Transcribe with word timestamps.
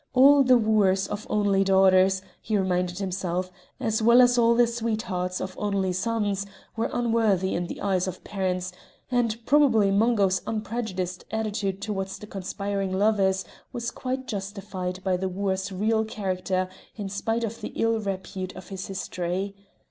All 0.15 0.41
the 0.41 0.57
wooers 0.57 1.05
of 1.05 1.27
only 1.29 1.63
daughters, 1.63 2.23
he 2.41 2.57
reminded 2.57 2.97
himself, 2.97 3.51
as 3.79 4.01
well 4.01 4.19
as 4.19 4.35
all 4.35 4.55
the 4.55 4.65
sweethearts 4.65 5.39
of 5.39 5.53
only 5.59 5.93
sons, 5.93 6.43
were 6.75 6.89
unworthy 6.91 7.53
in 7.53 7.67
the 7.67 7.79
eyes 7.81 8.07
of 8.07 8.23
parents, 8.23 8.71
and 9.11 9.37
probably 9.45 9.91
Mungo's 9.91 10.41
unprejudiced 10.47 11.25
attitude 11.29 11.83
towards 11.83 12.17
the 12.17 12.25
conspiring 12.25 12.91
lovers 12.91 13.45
was 13.71 13.91
quite 13.91 14.25
justified 14.27 15.03
by 15.03 15.17
the 15.17 15.29
wooer's 15.29 15.71
real 15.71 16.03
character 16.03 16.67
in 16.95 17.07
spite 17.07 17.43
of 17.43 17.61
the 17.61 17.71
ill 17.75 17.99
repute 17.99 18.55
of 18.55 18.69
his 18.69 18.87
history. 18.87 19.55